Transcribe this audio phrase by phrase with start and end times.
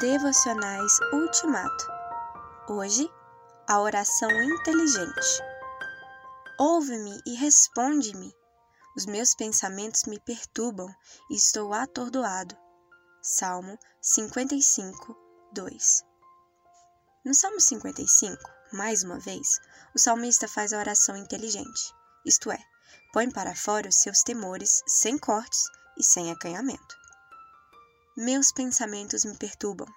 [0.00, 1.86] Devocionais Ultimato.
[2.68, 3.08] Hoje,
[3.68, 5.40] a oração inteligente.
[6.58, 8.34] Ouve-me e responde-me.
[8.96, 10.92] Os meus pensamentos me perturbam
[11.30, 12.56] e estou atordoado.
[13.22, 15.16] Salmo 55,
[15.52, 16.02] 2.
[17.24, 18.36] No Salmo 55,
[18.72, 19.60] mais uma vez,
[19.94, 21.94] o salmista faz a oração inteligente,
[22.26, 22.58] isto é,
[23.12, 25.62] põe para fora os seus temores sem cortes
[25.96, 27.03] e sem acanhamento.
[28.16, 29.88] Meus pensamentos me perturbam.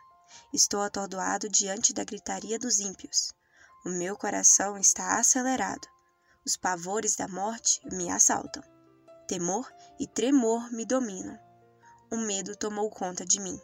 [0.51, 3.31] Estou atordoado diante da gritaria dos ímpios.
[3.85, 5.87] O meu coração está acelerado.
[6.43, 8.63] Os pavores da morte me assaltam.
[9.27, 11.37] Temor e tremor me dominam.
[12.09, 13.61] O medo tomou conta de mim.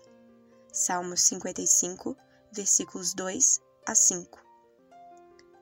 [0.71, 2.15] Salmos 55,
[2.51, 4.39] versículos 2 a 5.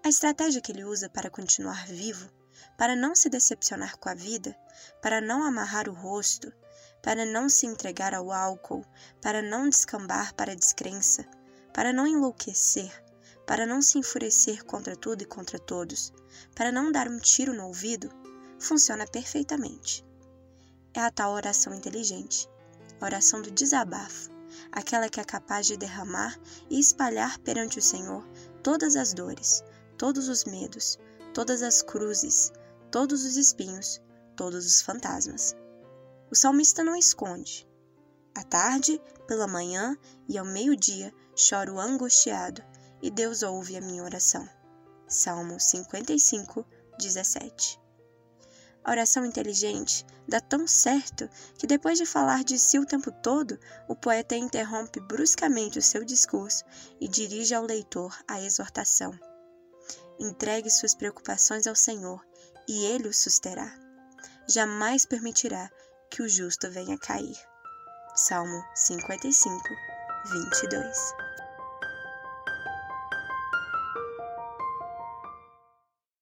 [0.04, 2.30] A estratégia que ele usa para continuar vivo,
[2.78, 4.54] para não se decepcionar com a vida,
[5.02, 6.52] para não amarrar o rosto,
[7.02, 8.86] para não se entregar ao álcool,
[9.22, 11.26] para não descambar para a descrença,
[11.74, 12.92] para não enlouquecer,
[13.46, 16.14] para não se enfurecer contra tudo e contra todos,
[16.56, 18.10] para não dar um tiro no ouvido,
[18.60, 20.06] funciona perfeitamente.
[20.94, 22.48] É a tal oração inteligente,
[23.00, 24.30] a oração do desabafo,
[24.72, 26.38] aquela que é capaz de derramar
[26.70, 28.28] e espalhar perante o Senhor
[28.62, 29.64] todas as dores,
[29.98, 31.00] todos os medos,
[31.34, 32.52] todas as cruzes,
[32.92, 34.02] todos os espinhos,
[34.36, 35.56] todos os fantasmas.
[36.32, 37.68] O salmista não esconde.
[38.34, 39.98] À tarde, pela manhã
[40.30, 42.64] e ao meio-dia choro angustiado,
[43.02, 44.48] e Deus ouve a minha oração.
[45.10, 46.66] Salmo 55,
[46.98, 47.78] 17.
[48.82, 53.60] A oração inteligente dá tão certo que, depois de falar de si o tempo todo,
[53.90, 56.64] o poeta interrompe bruscamente o seu discurso
[57.02, 59.12] e dirige ao leitor a exortação.
[60.18, 62.26] Entregue suas preocupações ao Senhor
[62.70, 63.70] e Ele o susterá.
[64.48, 65.70] Jamais permitirá
[66.12, 67.38] que o justo venha cair.
[68.16, 69.58] Salmo 55,
[70.26, 71.31] 22.